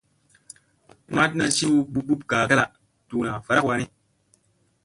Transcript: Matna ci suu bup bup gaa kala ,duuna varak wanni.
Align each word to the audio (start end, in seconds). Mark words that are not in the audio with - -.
Matna 1.15 1.43
ci 1.55 1.63
suu 1.67 1.77
bup 1.91 2.05
bup 2.07 2.21
gaa 2.29 2.45
kala 2.49 2.65
,duuna 3.07 3.31
varak 3.45 3.65
wanni. 3.67 3.85